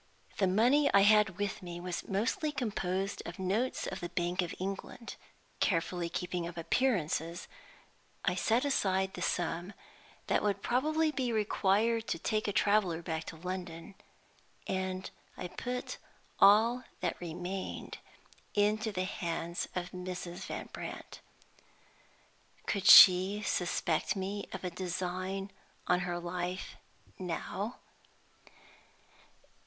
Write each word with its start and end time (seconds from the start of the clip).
The 0.39 0.47
money 0.47 0.89
I 0.95 1.01
had 1.01 1.37
with 1.37 1.61
me 1.61 1.79
was 1.79 2.07
mostly 2.07 2.51
composed 2.51 3.21
of 3.23 3.37
notes 3.37 3.85
of 3.85 3.99
the 3.99 4.09
Bank 4.09 4.41
of 4.41 4.55
England. 4.57 5.13
Carefully 5.59 6.09
keeping 6.09 6.47
up 6.47 6.57
appearances, 6.57 7.47
I 8.25 8.33
set 8.33 8.65
aside 8.65 9.13
the 9.13 9.21
sum 9.21 9.73
that 10.25 10.41
would 10.41 10.63
probably 10.63 11.11
be 11.11 11.31
required 11.31 12.07
to 12.07 12.17
take 12.17 12.47
a 12.47 12.51
traveler 12.51 13.03
back 13.03 13.25
to 13.25 13.35
London; 13.35 13.93
and 14.65 15.07
I 15.37 15.49
put 15.49 15.99
all 16.39 16.83
that 17.01 17.21
remained 17.21 17.99
into 18.55 18.91
the 18.91 19.03
hands 19.03 19.67
of 19.75 19.91
Mrs. 19.91 20.47
Van 20.47 20.67
Brandt. 20.73 21.19
Could 22.65 22.87
she 22.87 23.43
suspect 23.43 24.15
me 24.15 24.47
of 24.51 24.63
a 24.63 24.71
design 24.71 25.51
on 25.85 25.99
her 25.99 26.17
life 26.17 26.75
now? 27.19 27.75